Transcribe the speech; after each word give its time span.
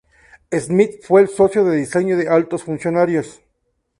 Smith 0.51 1.01
fue 1.03 1.21
el 1.21 1.29
socio 1.29 1.63
de 1.63 1.77
Diseño 1.77 2.17
de 2.17 2.27
Altos 2.27 2.63
Funcionarios. 2.63 3.43